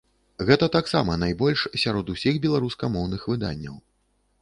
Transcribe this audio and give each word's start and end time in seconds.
Гэта 0.47 0.69
таксама 0.75 1.17
найбольш 1.25 1.67
сярод 1.83 2.11
усіх 2.17 2.43
беларускамоўных 2.49 3.31
выданняў. 3.33 3.81